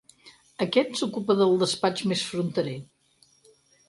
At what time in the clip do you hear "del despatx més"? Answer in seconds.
1.41-2.23